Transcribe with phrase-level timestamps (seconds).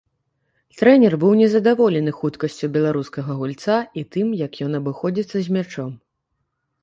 [0.79, 5.91] Трэнер быў незадаволены хуткасцю беларускага гульца і тым, як ён абыходзіцца з мячом.